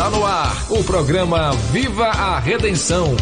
Está 0.00 0.08
no 0.16 0.24
ar 0.24 0.66
o 0.70 0.82
programa 0.82 1.52
Viva 1.70 2.06
a 2.06 2.40
Redenção. 2.40 3.14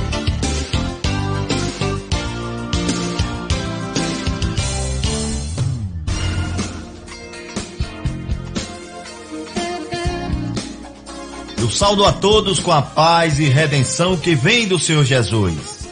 Eu 11.58 11.68
saldo 11.68 12.04
a 12.04 12.12
todos 12.12 12.60
com 12.60 12.70
a 12.70 12.80
paz 12.80 13.40
e 13.40 13.48
redenção 13.48 14.16
que 14.16 14.36
vem 14.36 14.68
do 14.68 14.78
Senhor 14.78 15.04
Jesus. 15.04 15.88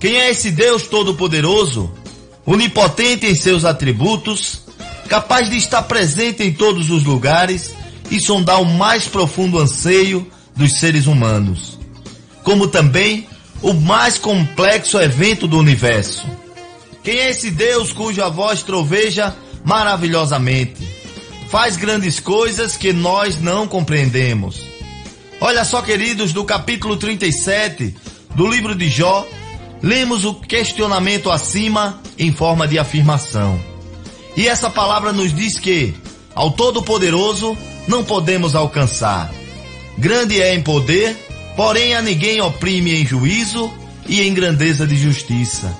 Quem 0.00 0.16
é 0.16 0.30
esse 0.32 0.50
Deus 0.50 0.88
Todo-Poderoso, 0.88 1.88
onipotente 2.44 3.26
em 3.26 3.34
seus 3.36 3.64
atributos, 3.64 4.62
capaz 5.08 5.48
de 5.48 5.56
estar 5.56 5.82
presente 5.82 6.42
em 6.42 6.52
todos 6.52 6.90
os 6.90 7.04
lugares 7.04 7.75
e 8.10 8.20
sondar 8.20 8.60
o 8.60 8.64
mais 8.64 9.06
profundo 9.06 9.58
anseio 9.58 10.26
dos 10.54 10.78
seres 10.78 11.06
humanos, 11.06 11.78
como 12.42 12.68
também 12.68 13.26
o 13.62 13.72
mais 13.72 14.18
complexo 14.18 14.98
evento 14.98 15.46
do 15.46 15.58
universo. 15.58 16.26
Quem 17.02 17.18
é 17.18 17.30
esse 17.30 17.50
Deus 17.50 17.92
cuja 17.92 18.28
voz 18.28 18.62
troveja 18.62 19.34
maravilhosamente? 19.64 20.86
Faz 21.48 21.76
grandes 21.76 22.18
coisas 22.18 22.76
que 22.76 22.92
nós 22.92 23.40
não 23.40 23.68
compreendemos. 23.68 24.60
Olha 25.40 25.64
só, 25.64 25.82
queridos, 25.82 26.32
do 26.32 26.44
capítulo 26.44 26.96
37 26.96 27.94
do 28.34 28.46
livro 28.46 28.74
de 28.74 28.88
Jó, 28.88 29.26
lemos 29.82 30.24
o 30.24 30.34
questionamento 30.34 31.30
acima 31.30 32.00
em 32.18 32.32
forma 32.32 32.66
de 32.66 32.78
afirmação. 32.78 33.60
E 34.36 34.48
essa 34.48 34.68
palavra 34.68 35.12
nos 35.12 35.34
diz 35.34 35.58
que, 35.58 35.94
ao 36.34 36.50
Todo-Poderoso, 36.50 37.56
não 37.86 38.04
podemos 38.04 38.54
alcançar. 38.54 39.30
Grande 39.98 40.40
é 40.40 40.54
em 40.54 40.62
poder, 40.62 41.16
porém 41.56 41.94
a 41.94 42.02
ninguém 42.02 42.40
oprime 42.40 43.00
em 43.00 43.06
juízo 43.06 43.72
e 44.06 44.20
em 44.20 44.34
grandeza 44.34 44.86
de 44.86 44.96
justiça. 44.96 45.74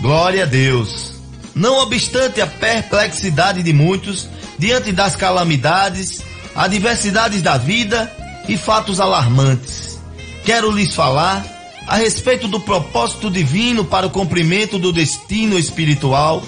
Glória 0.00 0.44
a 0.44 0.46
Deus. 0.46 1.14
Não 1.54 1.78
obstante 1.78 2.40
a 2.40 2.46
perplexidade 2.46 3.62
de 3.62 3.72
muitos 3.72 4.28
diante 4.58 4.92
das 4.92 5.16
calamidades, 5.16 6.22
adversidades 6.54 7.42
da 7.42 7.56
vida 7.56 8.12
e 8.48 8.56
fatos 8.56 9.00
alarmantes, 9.00 9.98
quero 10.44 10.70
lhes 10.70 10.94
falar 10.94 11.44
a 11.86 11.96
respeito 11.96 12.48
do 12.48 12.60
propósito 12.60 13.30
divino 13.30 13.84
para 13.84 14.06
o 14.06 14.10
cumprimento 14.10 14.78
do 14.78 14.92
destino 14.92 15.58
espiritual 15.58 16.42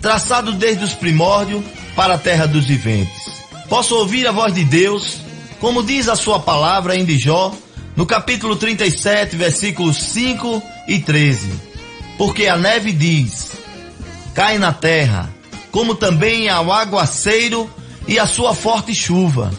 traçado 0.00 0.52
desde 0.52 0.84
os 0.84 0.94
primórdios 0.94 1.62
para 1.94 2.14
a 2.14 2.18
terra 2.18 2.46
dos 2.46 2.66
viventes. 2.66 3.31
Posso 3.72 3.96
ouvir 3.96 4.26
a 4.26 4.32
voz 4.32 4.52
de 4.52 4.66
Deus, 4.66 5.16
como 5.58 5.82
diz 5.82 6.06
a 6.06 6.14
sua 6.14 6.38
palavra 6.38 6.94
em 6.94 7.06
Jó, 7.18 7.54
no 7.96 8.04
capítulo 8.04 8.54
37, 8.54 9.34
versículos 9.34 9.96
5 9.96 10.62
e 10.86 10.98
13. 10.98 11.50
Porque 12.18 12.48
a 12.48 12.58
neve 12.58 12.92
diz: 12.92 13.52
cai 14.34 14.58
na 14.58 14.74
terra, 14.74 15.34
como 15.70 15.94
também 15.94 16.50
ao 16.50 16.70
aguaceiro 16.70 17.66
e 18.06 18.18
a 18.18 18.26
sua 18.26 18.54
forte 18.54 18.94
chuva. 18.94 19.50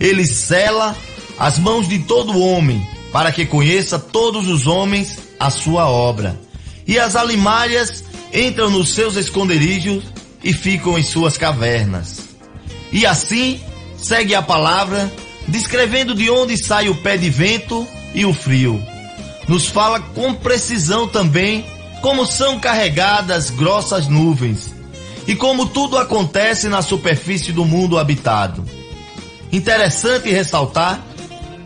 Ele 0.00 0.26
cela 0.26 0.96
as 1.38 1.60
mãos 1.60 1.88
de 1.88 2.00
todo 2.00 2.40
homem, 2.40 2.84
para 3.12 3.30
que 3.30 3.46
conheça 3.46 4.00
todos 4.00 4.48
os 4.48 4.66
homens 4.66 5.16
a 5.38 5.48
sua 5.48 5.88
obra. 5.88 6.36
E 6.84 6.98
as 6.98 7.14
alimárias 7.14 8.02
entram 8.34 8.68
nos 8.68 8.94
seus 8.94 9.14
esconderijos 9.14 10.02
e 10.42 10.52
ficam 10.52 10.98
em 10.98 11.04
suas 11.04 11.38
cavernas. 11.38 12.27
E 12.92 13.06
assim 13.06 13.60
segue 13.96 14.34
a 14.34 14.42
palavra, 14.42 15.12
descrevendo 15.46 16.14
de 16.14 16.30
onde 16.30 16.56
sai 16.56 16.88
o 16.88 16.94
pé 16.94 17.16
de 17.16 17.28
vento 17.28 17.86
e 18.14 18.24
o 18.24 18.32
frio. 18.32 18.82
Nos 19.46 19.66
fala 19.66 20.00
com 20.00 20.34
precisão 20.34 21.08
também 21.08 21.64
como 22.00 22.26
são 22.26 22.58
carregadas 22.60 23.50
grossas 23.50 24.06
nuvens 24.06 24.72
e 25.26 25.34
como 25.34 25.66
tudo 25.66 25.98
acontece 25.98 26.68
na 26.68 26.80
superfície 26.80 27.52
do 27.52 27.64
mundo 27.64 27.98
habitado. 27.98 28.64
Interessante 29.52 30.30
ressaltar 30.30 31.02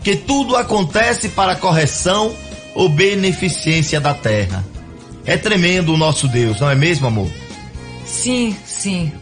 que 0.03 0.17
tudo 0.17 0.57
acontece 0.57 1.29
para 1.29 1.55
correção 1.55 2.35
ou 2.75 2.89
beneficência 2.89 4.01
da 4.01 4.15
terra. 4.15 4.65
É 5.25 5.37
tremendo 5.37 5.95
o 5.95 5.97
nosso 5.97 6.27
Deus, 6.27 6.61
não 6.61 6.71
é 6.71 6.75
mesmo, 6.75 7.07
amor? 7.07 7.31
Sim, 8.05 8.57
sim. 8.67 9.13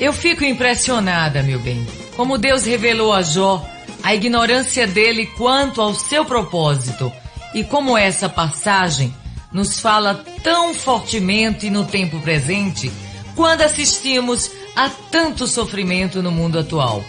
Eu 0.00 0.12
fico 0.12 0.44
impressionada, 0.44 1.42
meu 1.42 1.58
bem. 1.58 1.84
Como 2.16 2.38
Deus 2.38 2.64
revelou 2.64 3.12
a 3.12 3.22
Jó 3.22 3.64
a 4.02 4.14
ignorância 4.14 4.86
dele 4.86 5.26
quanto 5.26 5.80
ao 5.80 5.92
seu 5.92 6.24
propósito 6.24 7.12
e 7.52 7.64
como 7.64 7.98
essa 7.98 8.28
passagem 8.28 9.12
nos 9.52 9.80
fala 9.80 10.24
tão 10.42 10.72
fortemente 10.72 11.68
no 11.68 11.84
tempo 11.84 12.20
presente 12.20 12.92
quando 13.34 13.62
assistimos 13.62 14.50
a 14.76 14.88
tanto 15.10 15.48
sofrimento 15.48 16.22
no 16.22 16.30
mundo 16.30 16.60
atual. 16.60 17.04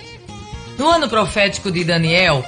No 0.77 0.88
ano 0.88 1.07
profético 1.07 1.71
de 1.71 1.83
Daniel, 1.83 2.44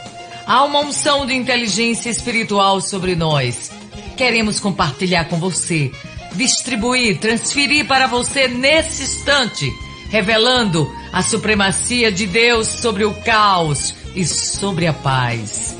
há 0.48 0.64
uma 0.64 0.80
unção 0.80 1.26
de 1.26 1.36
inteligência 1.36 2.10
espiritual 2.10 2.82
sobre 2.82 3.16
nós. 3.16 3.72
Queremos 4.18 4.60
compartilhar 4.60 5.26
com 5.26 5.38
você, 5.38 5.92
distribuir, 6.34 7.20
transferir 7.20 7.86
para 7.86 8.08
você 8.08 8.48
nesse 8.48 9.04
instante 9.04 9.72
revelando 10.12 10.94
a 11.12 11.24
supremacia 11.24 12.12
de 12.12 12.28
Deus 12.28 12.68
sobre 12.68 13.06
o 13.06 13.14
caos 13.14 13.96
e 14.14 14.26
sobre 14.26 14.86
a 14.86 14.94
paz. 14.94 15.76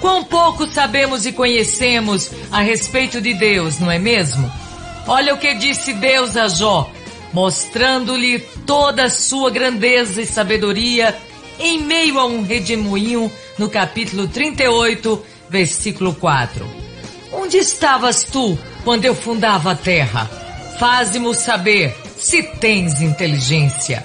Quão 0.00 0.24
pouco 0.24 0.66
sabemos 0.66 1.24
e 1.24 1.32
conhecemos 1.32 2.30
a 2.50 2.60
respeito 2.60 3.20
de 3.20 3.32
Deus, 3.32 3.78
não 3.78 3.90
é 3.90 3.98
mesmo? 3.98 4.50
Olha 5.06 5.34
o 5.34 5.38
que 5.38 5.54
disse 5.54 5.92
Deus 5.94 6.36
a 6.36 6.48
Jó, 6.48 6.90
mostrando-lhe 7.32 8.40
toda 8.66 9.04
a 9.04 9.10
sua 9.10 9.50
grandeza 9.50 10.20
e 10.20 10.26
sabedoria 10.26 11.16
em 11.58 11.80
meio 11.80 12.18
a 12.18 12.26
um 12.26 12.42
redemoinho 12.42 13.30
no 13.56 13.70
capítulo 13.70 14.26
38, 14.26 15.24
versículo 15.48 16.12
4. 16.14 16.66
Onde 17.32 17.56
estavas 17.58 18.24
tu 18.24 18.58
quando 18.84 19.04
eu 19.04 19.14
fundava 19.14 19.72
a 19.72 19.76
terra? 19.76 20.28
Faze-mo 20.78 21.34
saber 21.34 22.05
se 22.18 22.42
tens 22.42 23.00
inteligência. 23.00 24.02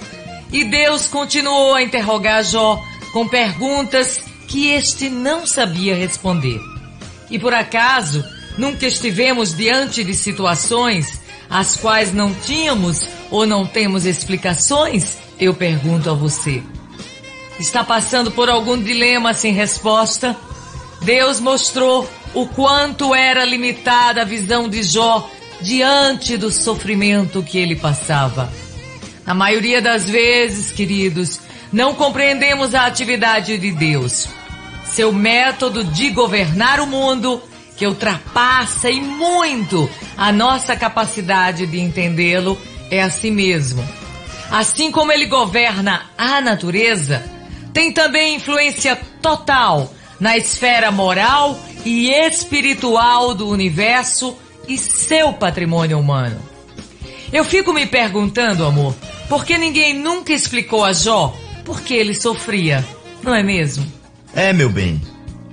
E 0.52 0.64
Deus 0.64 1.08
continuou 1.08 1.74
a 1.74 1.82
interrogar 1.82 2.44
Jó 2.44 2.82
com 3.12 3.26
perguntas 3.26 4.20
que 4.46 4.70
este 4.70 5.08
não 5.08 5.46
sabia 5.46 5.94
responder. 5.94 6.60
E 7.30 7.38
por 7.38 7.54
acaso, 7.54 8.24
nunca 8.58 8.86
estivemos 8.86 9.54
diante 9.54 10.04
de 10.04 10.14
situações 10.14 11.20
as 11.48 11.76
quais 11.76 12.12
não 12.14 12.34
tínhamos 12.34 13.06
ou 13.30 13.46
não 13.46 13.66
temos 13.66 14.06
explicações? 14.06 15.18
Eu 15.38 15.52
pergunto 15.52 16.08
a 16.08 16.14
você. 16.14 16.62
Está 17.60 17.84
passando 17.84 18.30
por 18.30 18.48
algum 18.48 18.82
dilema 18.82 19.34
sem 19.34 19.52
resposta? 19.52 20.36
Deus 21.02 21.40
mostrou 21.40 22.08
o 22.34 22.46
quanto 22.46 23.14
era 23.14 23.44
limitada 23.44 24.22
a 24.22 24.24
visão 24.24 24.68
de 24.68 24.82
Jó 24.82 25.28
diante 25.62 26.36
do 26.36 26.50
sofrimento 26.50 27.42
que 27.42 27.58
ele 27.58 27.76
passava. 27.76 28.52
Na 29.24 29.32
maioria 29.32 29.80
das 29.80 30.08
vezes, 30.08 30.72
queridos, 30.72 31.40
não 31.72 31.94
compreendemos 31.94 32.74
a 32.74 32.86
atividade 32.86 33.56
de 33.56 33.70
Deus, 33.70 34.28
seu 34.84 35.12
método 35.12 35.84
de 35.84 36.10
governar 36.10 36.80
o 36.80 36.86
mundo, 36.86 37.40
que 37.76 37.86
ultrapassa 37.86 38.90
e 38.90 39.00
muito 39.00 39.88
a 40.16 40.32
nossa 40.32 40.76
capacidade 40.76 41.66
de 41.66 41.80
entendê-lo, 41.80 42.60
é 42.90 43.00
assim 43.00 43.30
mesmo. 43.30 43.82
Assim 44.50 44.90
como 44.90 45.12
ele 45.12 45.26
governa 45.26 46.02
a 46.18 46.40
natureza, 46.40 47.24
tem 47.72 47.90
também 47.92 48.34
influência 48.34 48.98
total 49.22 49.90
na 50.20 50.36
esfera 50.36 50.90
moral 50.90 51.58
e 51.84 52.10
espiritual 52.10 53.34
do 53.34 53.48
universo 53.48 54.36
e 54.68 54.78
seu 54.78 55.32
patrimônio 55.32 55.98
humano. 55.98 56.40
Eu 57.32 57.44
fico 57.44 57.72
me 57.72 57.86
perguntando, 57.86 58.64
amor, 58.64 58.94
por 59.28 59.44
que 59.44 59.56
ninguém 59.56 59.94
nunca 59.94 60.32
explicou 60.32 60.84
a 60.84 60.92
Jó 60.92 61.34
por 61.64 61.80
que 61.80 61.94
ele 61.94 62.14
sofria, 62.14 62.84
não 63.22 63.34
é 63.34 63.42
mesmo? 63.42 63.86
É, 64.34 64.52
meu 64.52 64.68
bem. 64.68 65.00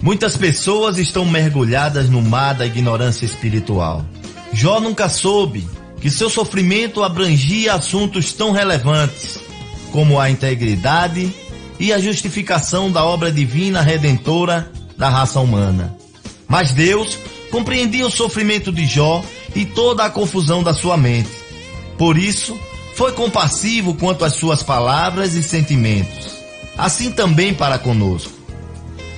Muitas 0.01 0.35
pessoas 0.37 0.97
estão 0.97 1.25
mergulhadas 1.25 2.09
no 2.09 2.21
mar 2.21 2.55
da 2.55 2.65
ignorância 2.65 3.25
espiritual. 3.25 4.05
Jó 4.53 4.79
nunca 4.79 5.09
soube 5.09 5.67
que 5.99 6.09
seu 6.09 6.29
sofrimento 6.29 7.03
abrangia 7.03 7.73
assuntos 7.73 8.31
tão 8.33 8.51
relevantes 8.51 9.39
como 9.91 10.19
a 10.19 10.29
integridade 10.29 11.33
e 11.79 11.91
a 11.91 11.99
justificação 11.99 12.91
da 12.91 13.03
obra 13.03 13.31
divina 13.31 13.81
redentora 13.81 14.71
da 14.97 15.09
raça 15.09 15.39
humana. 15.39 15.95
Mas 16.47 16.71
Deus 16.71 17.17
compreendia 17.51 18.05
o 18.05 18.11
sofrimento 18.11 18.71
de 18.71 18.85
Jó 18.85 19.23
e 19.55 19.65
toda 19.65 20.05
a 20.05 20.09
confusão 20.09 20.63
da 20.63 20.73
sua 20.73 20.97
mente. 20.97 21.29
Por 21.97 22.17
isso, 22.17 22.57
foi 22.95 23.11
compassivo 23.13 23.93
quanto 23.93 24.25
às 24.25 24.35
suas 24.35 24.63
palavras 24.63 25.33
e 25.33 25.43
sentimentos. 25.43 26.37
Assim 26.77 27.11
também 27.11 27.53
para 27.53 27.77
conosco. 27.77 28.31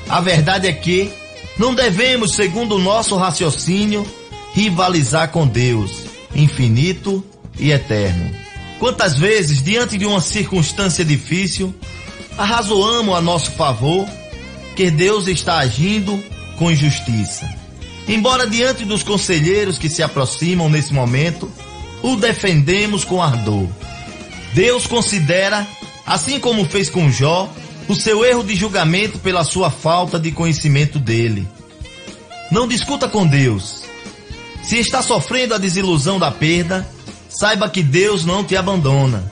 A 0.10 0.20
verdade 0.20 0.68
é 0.68 0.74
que 0.74 1.12
não 1.58 1.74
devemos, 1.74 2.34
segundo 2.34 2.76
o 2.76 2.80
nosso 2.80 3.16
raciocínio, 3.16 4.06
rivalizar 4.54 5.30
com 5.30 5.48
Deus, 5.48 6.04
infinito 6.36 7.24
e 7.60 7.72
eterno. 7.72 8.36
Quantas 8.80 9.18
vezes, 9.18 9.62
diante 9.62 9.98
de 9.98 10.06
uma 10.06 10.22
circunstância 10.22 11.06
difícil, 11.06 11.74
arrazoamos 12.38 13.16
a 13.16 13.22
nosso 13.22 13.52
favor 13.52 14.08
que 14.76 14.90
Deus 14.90 15.28
está 15.28 15.60
agindo 15.60 16.22
com 16.58 16.74
justiça. 16.74 17.61
Embora 18.12 18.46
diante 18.46 18.84
dos 18.84 19.04
conselheiros 19.04 19.78
que 19.78 19.88
se 19.88 20.04
aproximam 20.04 20.68
nesse 20.68 20.94
momento, 20.94 21.50
o 22.04 22.18
defendemos 22.18 23.06
com 23.06 23.24
ardor. 23.24 23.70
Deus 24.54 24.86
considera, 24.86 25.66
assim 26.06 26.38
como 26.38 26.66
fez 26.66 26.90
com 26.90 27.10
Jó, 27.10 27.50
o 27.88 27.96
seu 27.96 28.26
erro 28.26 28.44
de 28.44 28.54
julgamento 28.54 29.18
pela 29.20 29.46
sua 29.46 29.72
falta 29.72 30.20
de 30.20 30.30
conhecimento 30.30 31.00
dele. 31.00 31.48
Não 32.52 32.68
discuta 32.68 33.08
com 33.08 33.26
Deus. 33.26 33.84
Se 34.62 34.78
está 34.78 35.02
sofrendo 35.02 35.56
a 35.56 35.58
desilusão 35.58 36.20
da 36.20 36.30
perda, 36.30 36.86
saiba 37.30 37.70
que 37.70 37.82
Deus 37.82 38.26
não 38.26 38.44
te 38.44 38.58
abandona. 38.58 39.24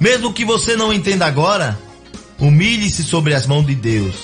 Mesmo 0.00 0.32
que 0.32 0.44
você 0.44 0.74
não 0.74 0.92
entenda 0.92 1.24
agora, 1.24 1.78
humilhe-se 2.36 3.04
sobre 3.04 3.32
as 3.32 3.46
mãos 3.46 3.64
de 3.64 3.76
Deus. 3.76 4.16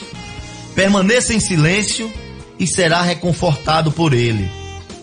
Permaneça 0.74 1.32
em 1.32 1.38
silêncio 1.38 2.12
e 2.58 2.66
será 2.66 3.02
reconfortado 3.02 3.90
por 3.90 4.12
Ele, 4.12 4.50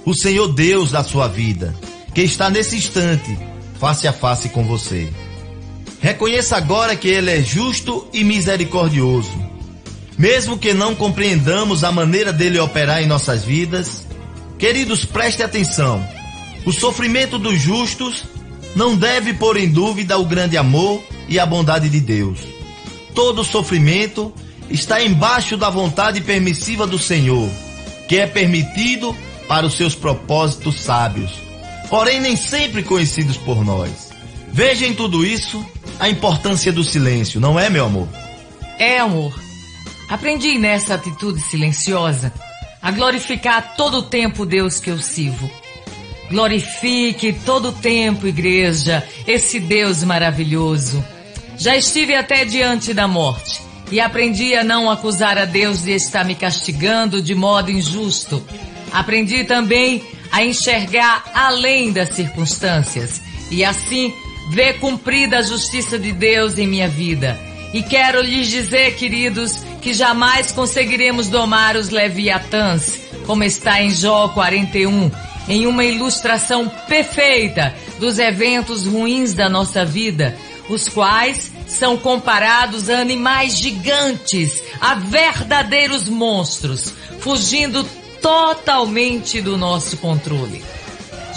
o 0.05 0.13
Senhor 0.13 0.47
Deus 0.47 0.91
da 0.91 1.03
sua 1.03 1.27
vida, 1.27 1.75
que 2.13 2.21
está 2.21 2.49
nesse 2.49 2.75
instante 2.75 3.37
face 3.79 4.07
a 4.07 4.13
face 4.13 4.49
com 4.49 4.63
você. 4.63 5.11
Reconheça 5.99 6.57
agora 6.57 6.95
que 6.95 7.07
Ele 7.07 7.29
é 7.29 7.41
justo 7.41 8.07
e 8.11 8.23
misericordioso. 8.23 9.31
Mesmo 10.17 10.57
que 10.57 10.73
não 10.73 10.95
compreendamos 10.95 11.83
a 11.83 11.91
maneira 11.91 12.31
dele 12.33 12.59
operar 12.59 13.01
em 13.01 13.07
nossas 13.07 13.43
vidas, 13.43 14.05
queridos, 14.57 15.05
preste 15.05 15.43
atenção. 15.43 16.05
O 16.65 16.71
sofrimento 16.71 17.39
dos 17.39 17.59
justos 17.59 18.23
não 18.75 18.95
deve 18.95 19.33
pôr 19.33 19.57
em 19.57 19.69
dúvida 19.69 20.17
o 20.17 20.25
grande 20.25 20.57
amor 20.57 21.01
e 21.27 21.39
a 21.39 21.45
bondade 21.45 21.89
de 21.89 21.99
Deus. 21.99 22.39
Todo 23.13 23.43
sofrimento 23.43 24.33
está 24.71 25.03
embaixo 25.03 25.57
da 25.57 25.69
vontade 25.69 26.21
permissiva 26.21 26.87
do 26.87 26.97
Senhor, 26.97 27.49
que 28.07 28.17
é 28.17 28.25
permitido 28.25 29.15
para 29.47 29.65
os 29.65 29.75
seus 29.75 29.93
propósitos 29.93 30.79
sábios, 30.79 31.31
porém 31.89 32.19
nem 32.19 32.35
sempre 32.37 32.83
conhecidos 32.83 33.37
por 33.37 33.63
nós. 33.65 34.11
Veja 34.51 34.85
em 34.85 34.93
tudo 34.93 35.25
isso 35.25 35.65
a 35.99 36.09
importância 36.09 36.71
do 36.71 36.83
silêncio, 36.83 37.39
não 37.39 37.59
é, 37.59 37.69
meu 37.69 37.85
amor? 37.85 38.07
É, 38.79 38.99
amor. 38.99 39.37
Aprendi 40.09 40.57
nessa 40.57 40.95
atitude 40.95 41.41
silenciosa 41.41 42.33
a 42.81 42.91
glorificar 42.91 43.75
todo 43.75 43.97
o 43.97 44.03
tempo 44.03 44.45
Deus 44.45 44.79
que 44.79 44.89
eu 44.89 44.97
sirvo. 44.97 45.49
Glorifique 46.29 47.33
todo 47.45 47.69
o 47.69 47.73
tempo, 47.73 48.25
igreja, 48.25 49.05
esse 49.27 49.59
Deus 49.59 50.03
maravilhoso. 50.03 51.03
Já 51.57 51.75
estive 51.75 52.15
até 52.15 52.45
diante 52.45 52.93
da 52.93 53.07
morte 53.07 53.70
e 53.91 53.99
aprendi 53.99 54.55
a 54.55 54.63
não 54.63 54.89
acusar 54.89 55.37
a 55.37 55.45
Deus 55.45 55.83
de 55.83 55.91
estar 55.91 56.23
me 56.23 56.33
castigando 56.33 57.21
de 57.21 57.35
modo 57.35 57.69
injusto. 57.69 58.43
Aprendi 58.91 59.43
também 59.43 60.03
a 60.31 60.43
enxergar 60.43 61.25
além 61.33 61.91
das 61.91 62.15
circunstâncias 62.15 63.21
e 63.51 63.65
assim 63.65 64.13
ver 64.49 64.79
cumprida 64.79 65.39
a 65.39 65.41
justiça 65.41 65.99
de 65.99 66.13
Deus 66.13 66.57
em 66.57 66.67
minha 66.67 66.87
vida. 66.87 67.37
E 67.73 67.83
quero 67.83 68.21
lhes 68.21 68.49
dizer, 68.49 68.95
queridos, 68.95 69.57
que 69.81 69.93
jamais 69.93 70.51
conseguiremos 70.51 71.27
domar 71.27 71.75
os 71.75 71.89
leviatãs, 71.89 72.99
como 73.25 73.43
está 73.43 73.81
em 73.81 73.89
Jó 73.89 74.29
41, 74.29 75.11
em 75.47 75.67
uma 75.67 75.83
ilustração 75.83 76.67
perfeita 76.87 77.73
dos 77.99 78.19
eventos 78.19 78.85
ruins 78.85 79.33
da 79.33 79.49
nossa 79.49 79.85
vida, 79.85 80.37
os 80.69 80.89
quais 80.89 81.51
são 81.71 81.97
comparados 81.97 82.89
a 82.89 82.99
animais 82.99 83.57
gigantes, 83.57 84.61
a 84.79 84.95
verdadeiros 84.95 86.07
monstros, 86.07 86.93
fugindo 87.19 87.83
totalmente 88.21 89.41
do 89.41 89.57
nosso 89.57 89.97
controle. 89.97 90.63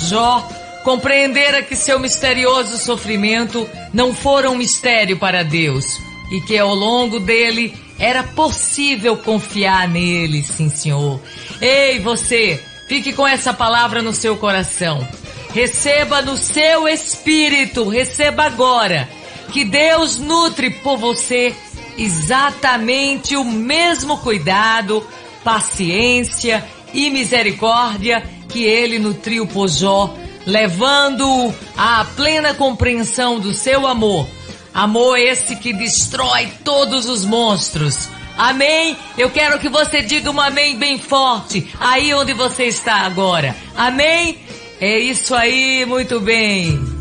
Jó 0.02 0.46
compreendera 0.82 1.62
que 1.62 1.76
seu 1.76 1.98
misterioso 1.98 2.76
sofrimento 2.78 3.69
não 3.92 4.12
fora 4.12 4.50
um 4.50 4.56
mistério 4.56 5.16
para 5.19 5.44
Deus 5.44 5.84
e 6.31 6.40
que 6.40 6.58
ao 6.58 6.75
longo 6.75 7.20
dele 7.20 7.75
era 7.98 8.25
possível 8.25 9.16
confiar 9.16 9.88
nele, 9.88 10.42
sim, 10.42 10.69
senhor. 10.69 11.20
Ei, 11.60 12.00
você, 12.00 12.62
fique 12.88 13.12
com 13.12 13.26
essa 13.26 13.54
palavra 13.54 14.02
no 14.02 14.12
seu 14.12 14.37
coração. 14.37 15.06
Receba 15.54 16.20
no 16.20 16.37
seu 16.37 16.88
espírito, 16.88 17.88
receba 17.88 18.44
agora 18.44 19.08
que 19.52 19.64
Deus 19.64 20.19
nutre 20.19 20.70
por 20.70 20.96
você 20.96 21.55
exatamente 21.96 23.37
o 23.37 23.44
mesmo 23.44 24.19
cuidado, 24.19 25.06
paciência 25.43 26.64
e 26.93 27.11
misericórdia 27.11 28.23
que 28.49 28.64
ele 28.64 28.99
nutriu 28.99 29.46
por 29.46 29.69
Jó, 29.69 30.14
levando-o 30.46 31.55
à 31.76 32.05
plena 32.17 32.55
compreensão 32.55 33.41
do 33.41 33.52
seu 33.52 33.87
amor. 33.87 34.26
Amor 34.73 35.19
esse 35.19 35.56
que 35.56 35.73
destrói 35.73 36.49
todos 36.64 37.06
os 37.06 37.25
monstros. 37.25 38.08
Amém? 38.37 38.97
Eu 39.17 39.31
quero 39.31 39.58
que 39.61 39.69
você 39.69 40.02
diga 40.02 40.31
um 40.31 40.40
amém 40.40 40.76
bem 40.76 40.99
forte, 40.99 41.69
aí 41.79 42.12
onde 42.12 42.32
você 42.32 42.64
está 42.64 43.02
agora. 43.02 43.56
Amém? 43.76 44.38
É 44.81 44.99
isso 44.99 45.35
aí, 45.35 45.85
muito 45.87 46.19
bem. 46.20 46.94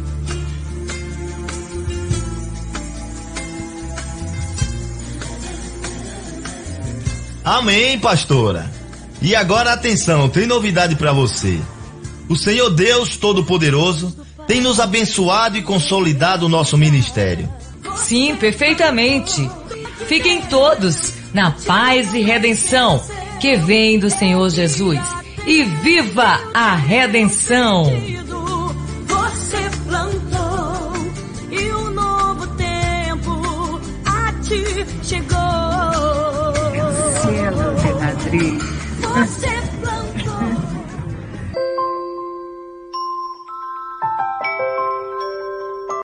Amém, 7.44 8.00
pastora. 8.00 8.70
E 9.22 9.36
agora 9.36 9.74
atenção, 9.74 10.30
tem 10.30 10.48
novidade 10.48 10.96
para 10.96 11.12
você. 11.12 11.60
O 12.30 12.36
Senhor 12.36 12.70
Deus 12.70 13.18
Todo-Poderoso 13.18 14.16
tem 14.48 14.62
nos 14.62 14.80
abençoado 14.80 15.58
e 15.58 15.62
consolidado 15.62 16.46
o 16.46 16.50
nosso 16.50 16.78
ministério. 16.78 17.50
Sim, 17.96 18.36
perfeitamente. 18.36 19.50
Fiquem 20.08 20.42
todos 20.44 21.14
na 21.34 21.52
paz 21.52 22.14
e 22.14 22.22
redenção 22.22 23.02
que 23.40 23.56
vem 23.58 24.00
do 24.00 24.10
Senhor 24.10 24.50
Jesus. 24.50 25.00
E 25.46 25.64
viva 25.64 26.40
a 26.54 26.76
redenção! 26.76 28.23